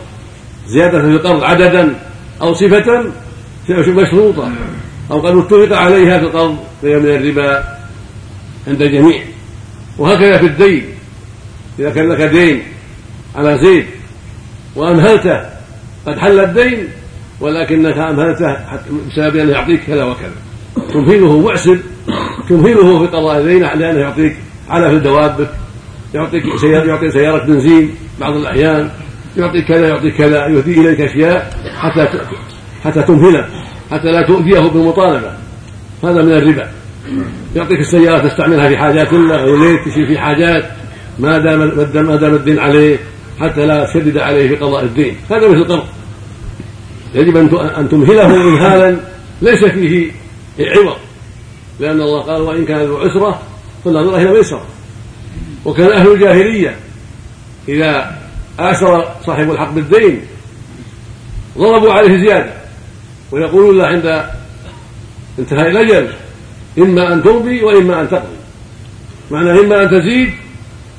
زيادة 0.66 1.00
في 1.00 1.06
القرض 1.06 1.44
عددا 1.44 1.94
أو 2.42 2.54
صفة 2.54 3.04
مشروطة 3.92 4.52
أو 5.10 5.20
قد 5.20 5.36
اتفق 5.36 5.76
عليها 5.76 6.18
في 6.18 6.24
القرض 6.24 6.56
فهي 6.82 6.98
من 6.98 7.06
الربا 7.06 7.64
عند 8.68 8.82
الجميع. 8.82 9.22
وهكذا 9.98 10.38
في 10.38 10.46
الدين 10.46 10.84
إذا 11.78 11.90
كان 11.90 12.08
لك 12.08 12.20
دين 12.20 12.62
على 13.36 13.58
زيد 13.58 13.86
وأمهلته 14.76 15.40
قد 16.06 16.18
حل 16.18 16.40
الدين 16.40 16.88
ولكنك 17.40 17.98
أمهلته 17.98 18.56
بسبب 19.08 19.36
أنه 19.36 19.52
يعطيك 19.52 19.84
كذا 19.84 20.04
وكذا. 20.04 20.32
تمهله 20.92 21.40
معسر 21.40 21.78
تمهله 22.48 22.98
في 22.98 23.16
قضاء 23.16 23.38
الدين 23.38 23.62
لأنه 23.62 24.00
يعطيك 24.00 24.36
على 24.68 24.90
في 24.90 24.98
دوابك 24.98 25.50
يعطيك 26.14 26.56
سيارة 26.56 26.84
يعطيك 26.84 27.10
سيارة 27.10 27.44
بنزين 27.44 27.94
بعض 28.20 28.36
الأحيان 28.36 28.90
يعطيك 29.36 29.68
كذا 29.68 29.88
يعطيك 29.88 30.16
كذا 30.16 30.46
يهدي 30.46 30.80
إليك 30.80 31.00
أشياء 31.00 31.54
حتى 31.80 32.08
حتى 32.84 33.02
تمهله 33.02 33.46
حتى 33.90 34.06
لا 34.06 34.26
تؤذيه 34.26 34.60
بالمطالبة. 34.60 35.32
هذا 36.04 36.22
من 36.22 36.32
الربا. 36.32 36.70
يعطيك 37.56 37.80
السيارة 37.80 38.28
تستعملها 38.28 38.68
في 38.68 38.76
حاجات 38.76 39.12
الله 39.12 39.44
وليت 39.44 39.80
تشيل 39.88 40.06
في 40.06 40.18
حاجات 40.18 40.70
ما 41.18 41.38
دام 41.38 41.58
ما 42.06 42.16
دام 42.16 42.34
الدين 42.34 42.58
عليه 42.58 42.98
حتى 43.40 43.66
لا 43.66 43.84
تشدد 43.84 44.18
عليه 44.18 44.48
في 44.48 44.56
قضاء 44.56 44.84
الدين. 44.84 45.16
هذا 45.30 45.48
مثل 45.48 45.56
القرض 45.56 45.84
يجب 47.14 47.36
أن 47.76 47.88
تمهله 47.88 48.26
امهالا 48.26 48.96
ليس 49.42 49.64
فيه 49.64 50.10
عوض. 50.60 50.96
لأن 51.80 52.00
الله 52.00 52.20
قال 52.20 52.42
وإن 52.42 52.64
كان 52.64 52.80
ذو 52.80 52.96
عسرة 52.96 53.42
فالنظره 53.84 54.16
إلى 54.16 54.32
ميسرة. 54.32 54.62
وكان 55.64 55.92
أهل 55.92 56.12
الجاهلية 56.12 56.76
إذا 57.68 58.18
آسر 58.58 59.04
صاحب 59.26 59.50
الحق 59.50 59.70
بالدين 59.70 60.20
ضربوا 61.58 61.92
عليه 61.92 62.26
زيادة 62.26 62.52
ويقولون 63.30 63.78
له 63.78 63.86
عند 63.86 64.24
انتهاء 65.38 65.70
الأجل 65.70 66.08
إما 66.78 67.12
أن 67.12 67.22
ترضي 67.22 67.62
وإما 67.62 68.00
أن 68.00 68.10
تقضي. 68.10 68.36
معنى 69.30 69.60
إما 69.60 69.82
أن 69.82 69.90
تزيد 69.90 70.32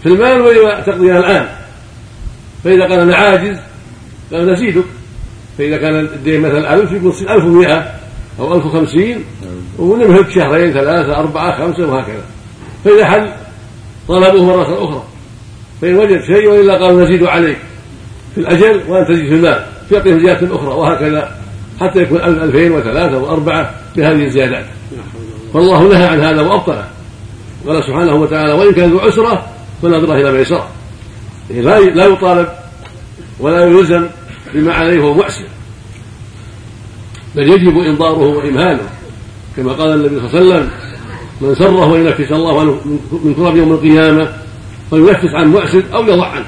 في 0.03 0.09
المال 0.09 0.41
وإما 0.41 0.81
تقضيها 0.81 1.19
الان 1.19 1.47
فإذا 2.63 2.83
قال 2.83 2.99
أنا 2.99 3.15
عاجز 3.15 3.57
قال 4.31 4.51
نزيدك. 4.53 4.85
فإذا 5.57 5.77
كان 5.77 5.99
الدين 5.99 6.41
مثلا 6.41 6.73
ألف 6.73 6.91
يقول 6.91 7.13
1100 7.29 7.93
أو 8.39 8.55
1050 8.55 9.23
ونمهلك 9.79 10.29
شهرين 10.29 10.73
ثلاثة 10.73 11.19
أربعة 11.19 11.57
خمسة 11.57 11.87
وهكذا. 11.87 12.23
فإذا 12.85 13.05
حل 13.05 13.31
طلبوه 14.07 14.43
مرة 14.43 14.83
أخرى. 14.83 15.03
فإن 15.81 15.95
وجد 15.95 16.21
شيء 16.21 16.47
وإلا 16.47 16.85
قال 16.85 16.99
نزيد 16.99 17.23
عليك. 17.23 17.57
في 18.35 18.41
الأجل 18.41 18.81
وان 18.87 19.05
تزيد 19.05 19.27
في 19.27 19.35
المال. 19.35 19.65
فيعطيه 19.89 20.17
زيادة 20.17 20.55
أخرى 20.55 20.67
وهكذا 20.67 21.35
حتى 21.79 21.99
يكون 21.99 22.21
ألف 22.21 22.43
ألفين 22.43 22.71
وثلاثة 22.71 23.17
وأربعة 23.17 23.75
بهذه 23.95 24.25
الزيادات. 24.25 24.65
فالله 25.53 25.83
نهى 25.83 26.05
عن 26.05 26.19
هذا 26.19 26.41
وأبطله 26.41 26.87
قال 27.67 27.83
سبحانه 27.83 28.15
وتعالى 28.15 28.53
وإن 28.53 28.73
كان 28.73 28.91
ذو 28.91 28.99
عسرة 28.99 29.47
فنظرة 29.81 30.13
إلى 30.13 30.31
ميسرة 30.31 30.67
يعني 31.49 31.61
لا 31.61 31.79
لا 31.79 32.05
يطالب 32.05 32.47
ولا 33.39 33.65
يلزم 33.65 34.07
بما 34.53 34.73
عليه 34.73 34.99
وهو 35.01 35.13
محسن. 35.13 35.45
بل 37.35 37.49
يجب 37.49 37.77
إنظاره 37.77 38.17
وإمهاله. 38.17 38.89
كما 39.57 39.73
قال 39.73 39.89
النبي 39.89 40.27
صلى 40.29 40.41
الله 40.41 40.53
عليه 40.53 40.63
وسلم 40.63 40.69
من 41.41 41.55
سره 41.55 41.95
أن 41.95 42.05
ينفس 42.05 42.31
الله 42.31 42.63
من 43.23 43.33
كرب 43.37 43.57
يوم 43.57 43.71
القيامة 43.71 44.29
فلينفس 44.91 45.25
عن 45.33 45.47
معسر 45.53 45.83
أو 45.93 46.03
يضع 46.07 46.27
عنه. 46.27 46.45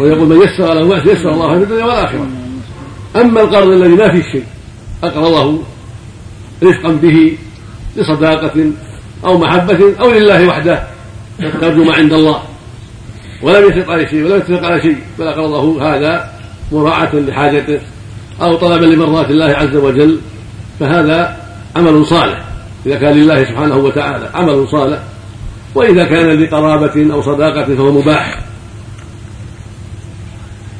ويقول 0.00 0.28
من 0.28 0.36
يسر 0.36 0.70
على 0.70 0.80
المعسر 0.80 1.12
يسر 1.12 1.30
الله 1.30 1.58
في 1.58 1.64
الدنيا 1.64 1.84
والآخرة. 1.84 2.26
أما 3.16 3.40
القرض 3.40 3.68
الذي 3.68 3.94
ما 3.94 4.08
فيه 4.08 4.22
شيء 4.32 4.44
أقرضه 5.04 5.58
رفقا 6.62 6.92
به 6.92 7.36
لصداقة 7.96 8.72
أو 9.24 9.38
محبة 9.38 9.94
أو 10.00 10.10
لله 10.10 10.46
وحده 10.46 10.82
ترجو 11.60 11.84
ما 11.84 11.94
عند 11.94 12.12
الله. 12.12 12.42
ولم 13.42 13.68
يتفق 13.68 13.92
على 13.92 14.08
شيء 14.08 14.24
ولم 14.24 14.36
يتفق 14.36 14.66
على 14.66 14.82
شيء 14.82 14.96
بل 15.18 15.26
أقرضه 15.26 15.94
هذا 15.94 16.30
مراعاة 16.72 17.14
لحاجته 17.14 17.80
أو 18.42 18.56
طلبا 18.56 18.86
لمرضاة 18.86 19.30
الله 19.30 19.46
عز 19.46 19.76
وجل 19.76 20.18
فهذا 20.80 21.36
عمل 21.76 22.06
صالح. 22.06 22.49
إذا 22.86 22.96
كان 22.96 23.16
لله 23.16 23.44
سبحانه 23.44 23.76
وتعالى 23.76 24.30
عمل 24.34 24.68
صالح 24.68 24.98
وإذا 25.74 26.04
كان 26.04 26.42
لقرابة 26.42 27.12
أو 27.12 27.22
صداقة 27.22 27.74
فهو 27.74 27.92
مباح. 27.92 28.40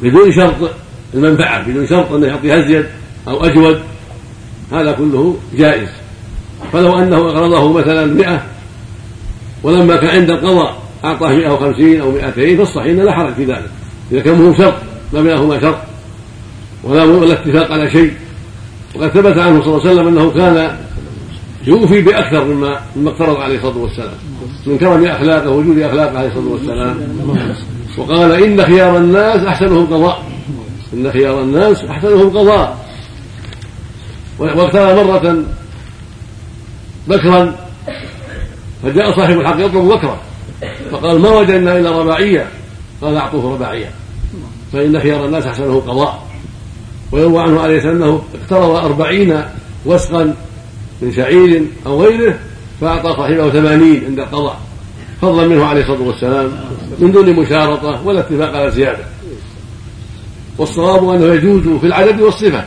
بدون 0.02 0.33
شرط 0.33 0.71
المنفعة 1.14 1.69
بدون 1.69 1.87
شرط 1.87 2.12
أنه 2.12 2.26
يعطي 2.26 2.59
أزيد 2.59 2.87
أو 3.28 3.45
أجود 3.45 3.80
هذا 4.73 4.92
كله 4.92 5.37
جائز. 5.54 5.88
فلو 6.73 6.99
أنه 6.99 7.16
أقرضه 7.16 7.73
مثلا 7.73 8.07
مئة 8.07 8.42
ولما 9.62 9.97
كان 9.97 10.11
عند 10.11 10.30
القضاء 10.30 10.83
أعطاه 11.04 11.33
مئة 11.33 11.50
وخمسين 11.50 12.00
أو 12.00 12.11
مئتين 12.11 12.59
فالصحيح 12.59 13.04
لا 13.04 13.12
حرج 13.12 13.35
في 13.35 13.45
ذلك. 13.45 13.71
إذا 14.12 14.21
كان 14.21 14.35
مهم 14.35 14.54
شرط 14.54 14.75
ما 15.12 15.23
بينهما 15.23 15.61
شرط 15.61 15.78
ولا 16.85 17.04
ولا 17.04 17.33
اتفاق 17.33 17.73
على 17.73 17.90
شيء. 17.90 18.14
وقد 18.95 19.09
ثبت 19.09 19.38
عنه 19.38 19.62
صلى 19.62 19.76
الله 19.76 19.80
عليه 19.88 19.90
وسلم 19.90 20.09
أنه 20.09 20.30
كان 20.30 20.76
يوفي 21.66 22.00
بأكثر 22.00 22.44
مما 22.44 22.80
مما 22.96 23.10
اقترض 23.10 23.36
عليه 23.36 23.56
الصلاة 23.56 23.78
والسلام. 23.78 24.14
من 24.66 24.78
كرم 24.78 25.04
أخلاقه 25.04 25.50
وجود 25.50 25.78
أخلاقه 25.78 26.18
عليه 26.18 26.28
الصلاة 26.28 26.48
والسلام. 26.48 26.98
وقال 27.98 28.32
إن 28.32 28.64
خيار 28.64 28.96
الناس 28.96 29.46
أحسنهم 29.46 29.86
قضاء. 29.86 30.22
إن 30.94 31.12
خيار 31.12 31.40
الناس 31.40 31.84
أحسنهم 31.84 32.30
قضاء. 32.30 32.86
واغتنى 34.38 34.94
مرة 34.94 35.44
بكرا 37.08 37.56
فجاء 38.82 39.16
صاحب 39.16 39.40
الحق 39.40 39.60
يطلب 39.60 39.88
بكرا 39.88 40.18
فقال 40.90 41.20
ما 41.20 41.30
وجدنا 41.30 41.78
إلا 41.78 42.00
رباعية. 42.00 42.50
قال 43.02 43.16
أعطوه 43.16 43.54
رباعية. 43.54 43.90
فإن 44.72 45.00
خيار 45.00 45.24
الناس 45.26 45.46
أحسنه 45.46 45.80
قضاء. 45.80 46.26
ويروى 47.12 47.42
عنه 47.42 47.60
عليه 47.60 47.76
السلام 47.76 47.96
أنه 47.96 48.22
اقترض 48.42 48.84
أربعين 48.84 49.42
وسقا 49.86 50.34
من 51.02 51.12
شعير 51.12 51.62
أو 51.87 52.02
غيره 52.02 52.38
فأعطى 52.80 53.12
صاحبه 53.16 53.50
ثمانين 53.50 54.04
عند 54.04 54.19
القضاء. 54.19 54.61
فضلا 55.23 55.49
منه 55.49 55.64
عليه 55.64 55.80
الصلاة 55.80 56.02
والسلام 56.02 56.50
من 56.99 57.12
دون 57.12 57.33
مشارطة 57.33 58.07
ولا 58.07 58.21
اتفاق 58.21 58.57
على 58.57 58.71
زيادة. 58.71 59.04
والصواب 60.59 61.09
أنه 61.09 61.35
يجوز 61.35 61.80
في 61.80 61.87
العدد 61.87 62.21
والصفة. 62.21 62.64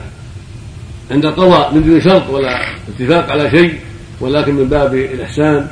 عند 1.11 1.25
القضاء 1.25 1.73
من 1.73 1.83
دون 1.83 2.01
شرط 2.01 2.29
ولا 2.29 2.75
اتفاق 2.89 3.31
على 3.31 3.51
شيء 3.51 3.79
ولكن 4.21 4.55
من 4.55 4.69
باب 4.69 4.95
الإحسان 4.95 5.67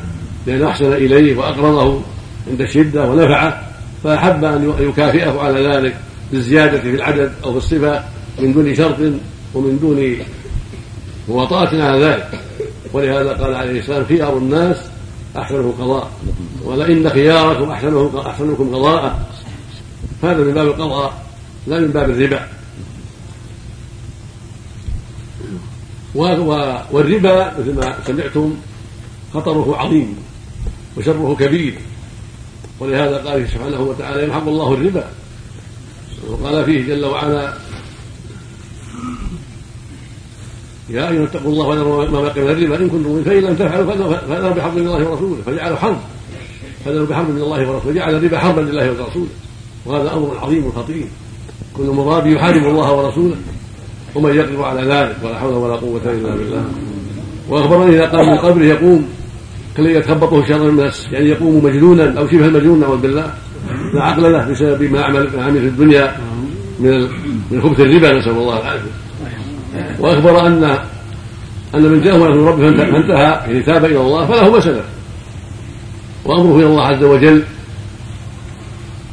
لأنه 0.47 0.69
أحسن 0.69 0.93
إليه 0.93 1.37
وأقرضه 1.37 2.01
عند 2.51 2.61
الشدة 2.61 3.09
ونفعه 3.09 3.61
فأحب 4.03 4.43
أن 4.43 4.73
يكافئه 4.79 5.39
على 5.39 5.67
ذلك 5.67 5.95
بالزيادة 6.31 6.79
في 6.79 6.89
العدد 6.89 7.31
أو 7.43 7.51
في 7.51 7.57
الصفة 7.57 8.03
من 8.39 8.53
دون 8.53 8.75
شرط 8.75 8.97
ومن 9.53 9.79
دون 9.81 10.17
مواطأة 11.29 11.83
على 11.83 12.05
ذلك. 12.05 12.39
ولهذا 12.93 13.33
قال 13.33 13.55
عليه 13.55 13.79
السلام 13.79 14.05
خيار 14.05 14.37
الناس 14.37 14.77
أحسنه 15.37 15.73
قضاء 15.79 16.11
ولئن 16.63 17.09
خياركم 17.09 17.71
أحسنه 17.71 18.23
أحسنكم 18.25 18.75
قضاء. 18.75 19.29
هذا 20.23 20.37
من 20.43 20.53
باب 20.53 20.67
القضاء 20.67 21.25
لا 21.67 21.79
من 21.79 21.87
باب 21.87 22.09
الربا. 22.09 22.47
والربا 26.91 27.53
مثل 27.59 27.75
ما 27.75 27.95
سمعتم 28.07 28.55
خطره 29.33 29.77
عظيم 29.77 30.17
وشره 30.97 31.35
كبير. 31.39 31.75
ولهذا 32.79 33.17
قال 33.17 33.49
سبحانه 33.49 33.81
وتعالى 33.81 34.23
يمحق 34.23 34.47
الله 34.47 34.73
الربا. 34.73 35.09
وقال 36.27 36.65
فيه 36.65 36.87
جل 36.87 37.05
وعلا 37.05 37.53
يا 40.91 41.09
أيها 41.09 41.23
اتقوا 41.23 41.51
الله 41.51 41.67
وذروا 41.67 42.05
ما 42.05 42.21
بقي 42.21 42.41
من 42.41 42.49
الربا 42.49 42.75
إن 42.75 42.89
كنتم 42.89 43.23
فإن 43.23 43.43
لم 43.43 43.55
تفعلوا 43.55 44.15
فاذنوا 44.29 44.53
بحرب 44.53 44.75
من 44.75 44.87
الله 44.87 45.09
ورسوله 45.09 45.37
فجعلوا 45.45 45.77
حرب. 45.77 45.97
فاذنوا 46.85 47.05
بحرب 47.05 47.29
من 47.29 47.41
الله 47.41 47.71
ورسوله 47.71 47.95
جعل 47.95 48.15
الربا 48.15 48.39
حربا 48.39 48.61
لله 48.61 48.91
ورسوله. 48.91 49.27
وهذا 49.85 50.13
أمر 50.13 50.37
عظيم 50.41 50.71
خطير. 50.71 51.05
كل 51.77 51.83
مراد 51.83 52.25
يحارب 52.25 52.63
الله 52.63 52.93
ورسوله. 52.93 53.35
ومن 54.15 54.35
يقدر 54.35 54.63
على 54.63 54.81
ذلك 54.81 55.15
ولا 55.23 55.39
حول 55.39 55.53
ولا 55.53 55.75
قوة 55.75 56.01
إلا 56.05 56.35
بالله. 56.35 56.65
وأخبرني 57.49 57.95
إذا 57.95 58.05
قام 58.05 58.29
من 58.31 58.37
قبره 58.37 58.65
يقوم 58.65 59.09
كالذي 59.77 59.93
يتخبطه 59.93 60.39
الشر 60.39 60.69
الناس 60.69 61.05
يعني 61.11 61.29
يقوم 61.29 61.65
مجنونا 61.65 62.19
أو 62.19 62.27
شبه 62.27 62.45
المجنون 62.45 62.79
نعوذ 62.79 62.97
بالله. 62.97 63.33
لا 63.93 64.03
عقل 64.03 64.31
له 64.31 64.51
بسبب 64.51 64.91
ما 64.91 65.01
عمل 65.01 65.29
ما 65.37 65.43
عمل 65.43 65.61
في 65.61 65.67
الدنيا 65.67 66.15
من 66.79 67.07
من 67.51 67.61
خبث 67.61 67.79
الربا 67.79 68.19
نسأل 68.19 68.31
الله 68.31 68.59
العافية. 68.59 68.91
وأخبر 70.01 70.47
ان 70.47 70.63
أن 71.75 71.81
من 71.81 72.01
جاءه 72.01 72.17
من 72.17 72.47
ربه 72.47 72.71
فانتهى 72.71 73.23
يعني 73.23 73.61
تاب 73.61 73.85
إلى 73.85 73.97
الله 73.97 74.25
فله 74.25 74.59
سلف. 74.59 74.85
وأمره 76.25 76.55
إلى 76.55 76.65
الله 76.65 76.83
عز 76.87 77.03
وجل. 77.03 77.43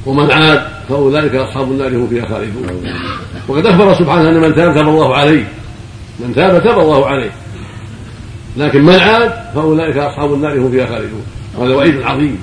ومن 0.07 0.31
عاد 0.31 0.62
فأولئك 0.88 1.35
أصحاب 1.35 1.72
النار 1.72 1.88
هم 1.88 2.09
فيها 2.09 2.27
خالدون. 2.29 2.66
وقد 3.48 3.66
أخبر 3.66 3.94
سبحانه 3.94 4.29
أن 4.29 4.40
من 4.40 4.55
تاب 4.55 4.74
تاب 4.74 4.88
الله 4.88 5.16
عليه. 5.16 5.48
من 6.20 6.35
تاب 6.35 6.62
تاب 6.62 6.79
الله 6.79 7.07
عليه. 7.07 7.31
لكن 8.57 8.83
من 8.83 8.94
عاد 8.94 9.33
فأولئك 9.55 9.96
أصحاب 9.96 10.35
النار 10.35 10.59
هم 10.59 10.70
فيها 10.70 10.87
خالدون. 10.87 11.22
وهذا 11.57 11.74
وعيد 11.74 12.03
عظيم. 12.03 12.38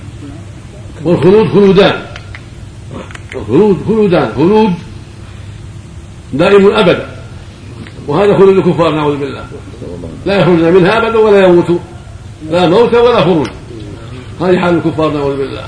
والخلود 1.03 1.47
خلودان. 1.47 2.01
الخلود 3.36 3.77
خلودان. 3.88 4.31
خلود 4.36 4.73
دائم 6.34 6.75
أبدا. 6.75 7.14
وهذا 8.08 8.38
خلود 8.38 8.58
الكفار 8.58 8.96
نعوذ 8.96 9.18
بالله. 9.18 9.46
لا 10.26 10.39
يخرجون 10.39 10.74
منها 10.74 10.98
أبدا 10.98 11.18
ولا 11.18 11.48
يموتون. 11.48 11.80
لا 12.52 12.70
موت 12.70 12.96
ولا 12.96 13.22
خروج. 13.22 13.48
هذه 14.41 14.58
حال 14.60 14.76
الكفار 14.76 15.12
نعوذ 15.12 15.38
بالله. 15.38 15.63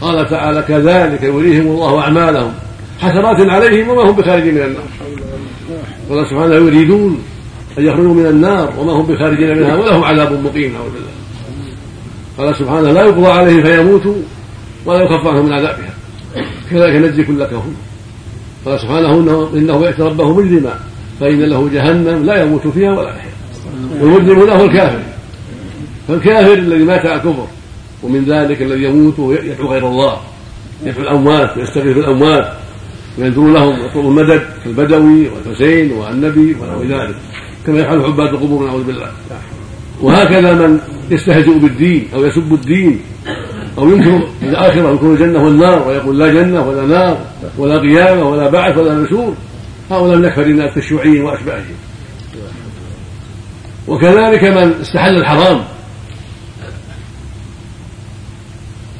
قال 0.00 0.28
تعالى 0.28 0.62
كذلك 0.62 1.22
يريهم 1.22 1.66
الله 1.66 2.00
أعمالهم 2.00 2.52
حسرات 3.00 3.50
عليهم 3.50 3.88
وما 3.88 4.10
هم 4.10 4.16
بخارجين 4.16 4.54
من 4.54 4.62
النار. 4.62 4.84
قال 6.10 6.26
سبحانه 6.30 6.54
يريدون 6.54 7.22
أن 7.78 7.86
يخرجوا 7.86 8.14
من 8.14 8.26
النار 8.26 8.72
وما 8.78 8.92
هم 8.92 9.06
بخارجين 9.06 9.58
منها 9.58 9.76
ولهم 9.76 10.04
عذاب 10.04 10.32
مقيم 10.32 10.72
نعوذ 10.72 10.90
بالله. 10.90 11.12
قال 12.38 12.56
سبحانه 12.56 12.92
لا 12.92 13.02
يقضى 13.04 13.26
عليهم 13.26 13.62
فيموتوا 13.62 14.14
ولا 14.86 15.02
يخفف 15.02 15.26
عنهم 15.26 15.46
من 15.46 15.52
عذابها. 15.52 15.94
كذلك 16.70 16.94
نجزي 16.96 17.22
كل 17.22 17.44
كفور 17.44 17.74
قال 18.66 18.80
سبحانه 18.80 19.14
انه 19.14 19.50
إنه 19.54 19.84
يأتي 19.84 20.02
ربه 20.02 20.34
مجرما. 20.34 20.74
فإن 21.20 21.40
له 21.42 21.68
جهنم 21.68 22.24
لا 22.24 22.42
يموت 22.42 22.66
فيها 22.66 22.92
ولا 22.92 23.08
يحيا. 23.08 23.30
والمجرم 24.00 24.50
هو 24.50 24.64
الكافر. 24.64 25.00
فالكافر 26.08 26.52
الذي 26.52 26.84
مات 26.84 27.06
على 27.06 27.14
الكفر 27.14 27.46
ومن 28.02 28.24
ذلك 28.24 28.62
الذي 28.62 28.82
يموت 28.82 29.18
ويدعو 29.18 29.68
غير 29.68 29.88
الله. 29.88 30.16
يدعو 30.84 31.02
الأموات 31.02 31.56
ويستغيث 31.56 31.96
الأموات. 31.96 32.52
وينذر 33.18 33.48
لهم 33.48 33.80
ويطلب 33.80 34.06
المدد 34.06 34.42
كالبدوي 34.64 35.28
والحسين 35.28 35.92
والنبي 35.92 36.56
ونحو 36.60 36.82
ذلك. 36.82 37.16
كما 37.66 37.78
يفعل 37.80 38.00
عباد 38.00 38.28
القبور 38.28 38.66
نعوذ 38.66 38.84
بالله. 38.84 39.10
وهكذا 40.02 40.52
من 40.52 40.80
يستهزئ 41.10 41.58
بالدين 41.58 42.08
أو 42.14 42.24
يسب 42.24 42.52
الدين 42.52 43.00
أو 43.78 43.88
ينكر 43.88 44.28
الآخرة 44.42 44.90
ينكر 44.90 45.12
الجنة 45.12 45.44
والنار 45.44 45.88
ويقول 45.88 46.18
لا 46.18 46.32
جنة 46.32 46.68
ولا 46.68 46.86
نار 46.86 47.18
ولا 47.58 47.78
قيامة 47.78 48.28
ولا 48.28 48.50
بعث 48.50 48.78
ولا 48.78 48.94
نشور. 48.94 49.34
هؤلاء 49.90 50.16
من 50.16 50.24
أكثر 50.24 50.42
الناس 50.42 50.74
كالشيوعيين 50.74 51.22
وأشباههم. 51.22 51.76
وكذلك 53.88 54.44
من 54.44 54.74
استحل 54.80 55.16
الحرام. 55.16 55.64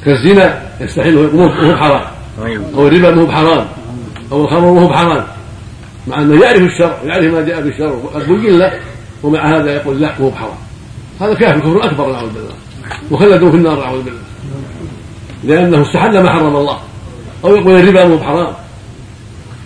كالزنا 0.05 0.61
يستحله 0.81 1.35
وهو 1.35 1.75
حرام. 1.75 2.01
أو 2.75 2.87
الربا 2.87 3.15
وهو 3.15 3.25
بحرام. 3.25 3.67
أو 4.31 4.43
الخمر 4.43 4.65
وهو 4.65 4.87
بحرام. 4.87 5.23
مع 6.07 6.21
أنه 6.21 6.43
يعرف 6.43 6.61
الشرع 6.61 6.97
ويعرف 7.03 7.33
ما 7.33 7.41
جاء 7.41 7.61
بالشرع 7.61 7.91
وقد 7.91 8.27
بين 8.27 8.59
له 8.59 8.79
ومع 9.23 9.57
هذا 9.57 9.75
يقول 9.75 10.01
لا 10.01 10.13
وهو 10.19 10.29
بحرام. 10.29 10.57
هذا 11.21 11.33
كافر 11.33 11.59
كفر 11.59 11.85
أكبر 11.85 12.11
نعوذ 12.11 12.29
بالله. 12.29 12.53
مخلد 13.11 13.49
في 13.49 13.55
النار 13.55 13.79
نعوذ 13.79 14.01
بالله. 14.01 14.21
لأنه 15.43 15.81
استحل 15.81 16.23
ما 16.23 16.29
حرم 16.29 16.55
الله. 16.55 16.79
أو 17.45 17.55
يقول 17.55 17.79
الربا 17.79 18.03
وهو 18.03 18.17
بحرام. 18.17 18.53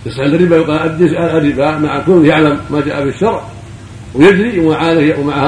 يستحل 0.06 0.34
الربا 0.34 0.56
يقال 0.56 0.78
أدي 0.78 1.04
الربا 1.04 1.78
مع 1.78 1.98
كونه 1.98 2.28
يعلم 2.28 2.60
ما 2.70 2.80
جاء 2.80 3.04
بالشرع 3.04 3.42
ويدري 4.14 4.60
ومع 4.60 4.82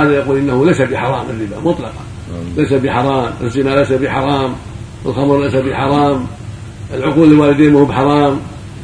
هذا 0.03 0.13
يقول 0.13 0.39
إنه 0.39 0.67
ليس 0.67 0.81
بحرام 0.81 1.27
الربا 1.31 1.71
مطلقا. 1.71 2.05
ليس 2.57 2.73
بحرام 2.73 3.31
الزنا 3.43 3.71
ليس 3.71 3.93
بحرام 3.93 4.55
الخمر 5.07 5.43
ليس 5.43 5.55
بحرام 5.55 6.27
العقول 6.95 7.31
للوالدين 7.31 7.73
مو 7.73 7.85
بحرام 7.85 8.39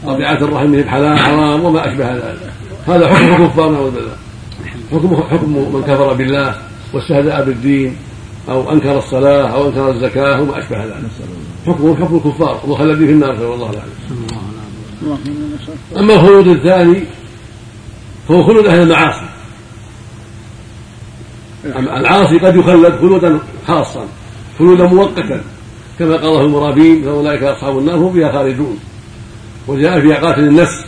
طبيعة 0.07 0.37
الرحم 0.37 0.73
بحلال 0.73 1.19
حرام 1.19 1.65
وما 1.65 1.89
أشبه 1.89 2.13
ذلك. 2.13 2.53
هذا 2.87 3.09
حكم 3.09 3.45
الكفار 3.45 3.71
نعوذ 3.71 3.91
بالله. 3.91 4.17
حكم 4.93 5.23
حكم 5.31 5.53
من 5.75 5.83
كفر 5.83 6.13
بالله 6.13 6.55
واستهزأ 6.95 7.45
بالدين 7.45 7.97
أو 8.49 8.73
أنكر 8.73 8.99
الصلاة 8.99 9.47
أو 9.47 9.69
أنكر 9.69 9.91
الزكاة 9.91 10.43
وما 10.43 10.59
أشبه 10.59 10.85
ذلك. 10.85 10.95
حكم 11.67 11.97
حكم 11.97 12.17
الكفار. 12.17 12.61
ومخلدين 12.65 13.07
في 13.07 13.13
النار 13.13 13.33
نسأل 13.33 13.45
الله. 13.45 13.71
العافية 13.71 14.50
أما 15.97 16.15
الخلود 16.15 16.47
الثاني 16.49 17.05
فهو 18.29 18.43
خلود 18.43 18.67
أهل 18.67 18.83
المعاصي. 18.83 19.27
العاصي 21.77 22.39
قد 22.39 22.57
يخلد 22.57 23.01
خلودا 23.01 23.39
خاصا 23.69 24.07
خلودا 24.59 24.87
مؤقتا 24.87 25.41
كما 25.99 26.17
قال 26.17 26.45
المرابين 26.45 27.05
فأولئك 27.05 27.43
أصحاب 27.43 27.79
النار 27.79 27.95
هم 27.97 28.13
فيها 28.13 28.33
خالدون. 28.33 28.79
وجاء 29.69 30.01
فيها 30.01 30.17
قاتل 30.17 30.41
النفس 30.41 30.85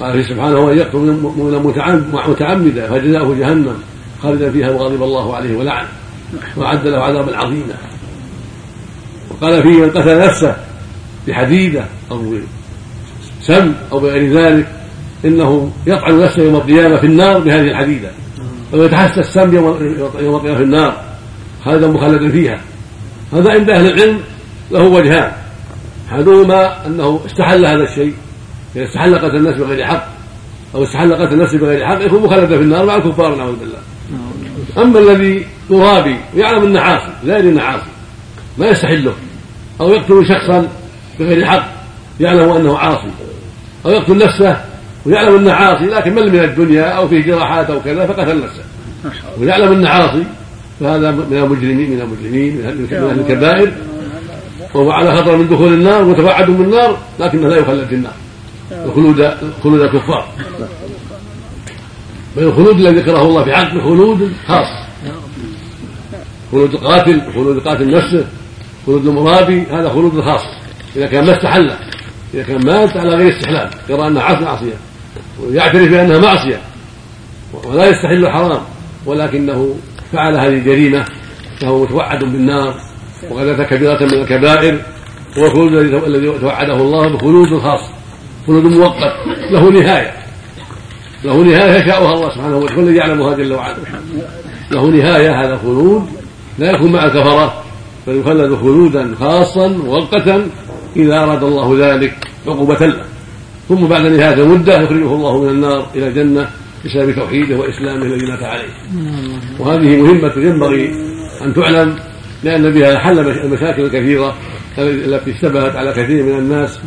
قال 0.00 0.24
سبحانه 0.24 0.58
وان 0.58 0.78
يقتل 0.78 0.98
مؤمنا 1.22 1.58
متعمدا 2.28 2.90
فجزاؤه 2.90 3.34
جهنم 3.34 3.76
خالدا 4.22 4.50
فيها 4.50 4.70
وغضب 4.70 5.02
الله 5.02 5.36
عليه 5.36 5.56
ولعنه 5.56 5.88
وأعد 6.56 6.86
له 6.86 6.98
عذابا 6.98 7.36
عظيما. 7.36 7.74
وقال 9.30 9.62
فيه 9.62 9.76
من 9.84 9.90
قتل 9.90 10.26
نفسه 10.26 10.56
بحديدة 11.28 11.84
أو 12.10 12.34
سم 13.46 13.74
أو 13.92 14.00
بغير 14.00 14.32
ذلك 14.38 14.66
إنه 15.24 15.72
يطعن 15.86 16.20
نفسه 16.20 16.42
يوم 16.42 16.56
القيامة 16.56 16.96
في 16.96 17.06
النار 17.06 17.38
بهذه 17.38 17.70
الحديدة. 17.70 18.10
ويتحسس 18.72 19.18
السم 19.18 19.54
يوم 19.54 19.68
القيامة 19.68 20.56
في 20.56 20.62
النار. 20.62 21.02
خالدا 21.64 21.86
مخلدا 21.86 22.30
فيها. 22.30 22.60
هذا 23.32 23.50
عند 23.52 23.70
أهل 23.70 23.86
العلم 23.86 24.20
له 24.70 24.82
وجهان. 24.82 25.32
احدهما 26.12 26.86
أنه 26.86 27.20
استحل 27.26 27.66
هذا 27.66 27.84
الشيء. 27.84 28.14
اذا 28.76 28.84
استحل 28.84 29.18
قتل 29.18 29.36
النفس 29.36 29.60
بغير 29.60 29.84
حق. 29.84 30.08
أو 30.74 30.82
استحل 30.82 31.14
قتل 31.14 31.32
النفس 31.32 31.54
بغير 31.54 31.86
حق 31.86 32.02
يكون 32.06 32.22
مخلدا 32.22 32.56
في 32.56 32.62
النار 32.62 32.86
مع 32.86 32.96
الكفار 32.96 33.34
نعوذ 33.34 33.56
بالله. 33.56 33.78
أما 34.78 34.98
الذي 34.98 35.46
يرابي 35.70 36.16
ويعلم 36.34 36.62
انه 36.62 36.80
عاصي 36.80 37.12
لا 37.24 37.38
يدري 37.38 37.50
انه 37.50 37.62
عاصي 37.62 37.90
ما 38.58 38.66
يستحله. 38.66 39.14
أو 39.80 39.88
يقتل 39.90 40.26
شخصا 40.28 40.68
بغير 41.20 41.46
حق. 41.46 41.71
يعلم 42.20 42.50
أنه 42.50 42.78
عاصي 42.78 43.10
أو 43.86 43.90
يقتل 43.90 44.18
نفسه 44.18 44.60
ويعلم 45.06 45.36
أنه 45.36 45.52
عاصي 45.52 45.84
لكن 45.84 46.14
مل 46.14 46.32
من 46.32 46.44
الدنيا 46.44 46.84
أو 46.84 47.08
فيه 47.08 47.22
جراحات 47.22 47.70
أو 47.70 47.80
كذا 47.80 48.06
فقتل 48.06 48.42
نفسه. 48.44 48.62
ويعلم 49.38 49.72
أنه 49.72 49.88
عاصي 49.88 50.24
فهذا 50.80 51.10
من 51.10 51.36
المجرمين 51.36 51.90
من 51.90 52.00
المجرمين 52.00 52.56
من 52.56 52.64
أهل 52.92 53.20
الكبائر. 53.20 53.72
وهو 54.74 54.90
على 54.90 55.16
خطر 55.16 55.36
من 55.36 55.48
دخول 55.48 55.72
النار 55.72 56.04
متبعد 56.04 56.50
من 56.50 56.64
النار 56.64 56.98
لكنه 57.20 57.48
لا 57.48 57.56
يخلد 57.56 57.86
في 57.86 57.94
النار. 57.94 58.14
الخلود 58.72 59.34
خلود 59.62 59.80
الكفار 59.80 60.28
بل 62.36 62.42
الخلود 62.42 62.80
الذي 62.80 62.96
ذكره 62.96 63.22
الله 63.22 63.44
في 63.44 63.52
حقه 63.52 63.80
خلود 63.80 64.32
خاص. 64.46 64.68
خلود 66.52 66.74
القاتل 66.74 67.20
خلود 67.34 67.58
قاتل 67.58 67.90
نفسه 67.90 68.26
خلود 68.86 69.06
المرابي 69.06 69.62
هذا 69.70 69.88
خلود 69.88 70.20
خاص. 70.20 70.40
إذا 70.96 71.06
كان 71.06 71.26
ما 71.26 71.36
استحل. 71.36 71.72
اذا 72.34 72.42
كان 72.42 72.66
مات 72.66 72.96
على 72.96 73.14
غير 73.14 73.38
استحلال 73.38 73.70
يرى 73.88 74.06
أنها 74.06 74.22
عصيه 74.22 74.74
ويعترف 75.40 75.88
بأنها 75.88 76.18
معصية 76.18 76.60
ولا 77.64 77.86
يستحل 77.86 78.26
الحرام 78.26 78.62
ولكنه 79.06 79.74
فعل 80.12 80.36
هذه 80.36 80.48
الجريمة 80.48 81.04
فهو 81.60 81.82
متوعد 81.82 82.24
بالنار 82.24 82.74
وقد 83.30 83.46
أتى 83.46 83.64
كبيرة 83.64 84.04
من 84.04 84.14
الكبائر 84.14 84.78
والخلود 85.38 85.72
الذي 86.04 86.38
توعده 86.38 86.74
الله 86.74 87.08
بخلود 87.08 87.58
خاص 87.58 87.80
خلود 88.46 88.64
مؤقت 88.64 89.12
له 89.50 89.70
نهاية. 89.70 90.12
له 91.24 91.36
نهاية 91.36 91.82
يشاؤها 91.82 92.14
الله 92.14 92.34
سبحانه 92.34 92.56
وتعالى 92.56 92.76
كل 92.76 92.96
يعلمها 92.96 93.36
جل 93.36 93.52
وعلا. 93.52 93.76
له 94.70 94.86
نهاية 94.86 95.44
هذا 95.44 95.54
الخلود 95.54 96.06
لا 96.58 96.70
يكون 96.70 96.92
مع 96.92 97.04
الكفرة 97.04 97.62
بل 98.06 98.16
يخلد 98.16 98.54
خلودا 98.54 99.14
خاصا 99.20 99.68
مؤقتا 99.68 100.46
إذا 100.96 101.18
أراد 101.18 101.42
الله 101.42 101.76
ذلك 101.78 102.14
عقوبة 102.46 102.86
له. 102.86 103.04
ثم 103.68 103.86
بعد 103.86 104.06
نهاية 104.06 104.42
المدة 104.42 104.82
يخرجه 104.82 105.14
الله 105.14 105.42
من 105.42 105.48
النار 105.48 105.86
إلى 105.94 106.08
الجنة 106.08 106.48
بسبب 106.84 107.14
توحيده 107.14 107.56
وإسلامه 107.56 108.04
الذي 108.04 108.26
مات 108.26 108.42
عليه. 108.42 108.72
وهذه 109.58 110.02
مهمة 110.02 110.32
ينبغي 110.36 110.90
أن 111.44 111.54
تعلم 111.54 111.96
لأن 112.44 112.70
بها 112.70 112.98
حل 112.98 113.18
المشاكل 113.18 113.82
الكثيرة 113.82 114.34
التي 114.78 115.30
اشتبهت 115.30 115.76
على 115.76 115.92
كثير 115.92 116.24
من 116.24 116.38
الناس. 116.38 116.78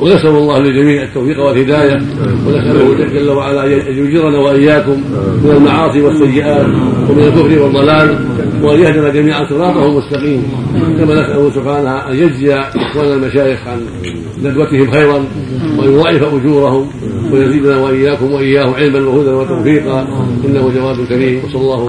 ونسال 0.00 0.26
الله 0.26 0.58
للجميع 0.58 1.02
التوفيق 1.02 1.40
والهداية. 1.40 1.94
ونسأله 2.46 2.94
جل 3.12 3.30
وعلا 3.30 3.64
أن 3.64 4.06
يجيرنا 4.06 4.38
وإياكم 4.38 5.02
من 5.44 5.50
المعاصي 5.56 6.00
والسيئات 6.00 6.66
ومن 7.10 7.22
الكفر 7.24 7.62
والضلال. 7.62 8.29
وأن 8.62 8.80
يهدنا 8.80 9.08
جميعا 9.08 9.48
صراطه 9.48 9.86
المستقيم 9.86 10.42
كما 10.98 11.14
نساله 11.14 11.50
سبحانه 11.50 12.10
أن 12.10 12.16
يجزي 12.16 12.54
إخواننا 12.54 13.14
المشايخ 13.14 13.58
عن 13.68 13.80
ندوتهم 14.42 14.90
خيرا 14.90 15.24
وان 15.78 15.92
يضاعف 15.92 16.22
أجورهم 16.34 16.86
ويزيدنا 17.32 17.76
وإياكم 17.76 18.32
وإياه 18.32 18.74
علما 18.74 19.08
وهدى 19.08 19.30
وتوفيقا. 19.30 20.08
إنه 20.44 20.72
جواد 20.74 21.06
كريم. 21.08 21.44
وصلى 21.44 21.60
الله 21.60 21.78